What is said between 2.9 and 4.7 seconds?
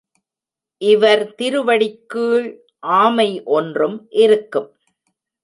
ஆமை ஒன்றும் இருக்கும்.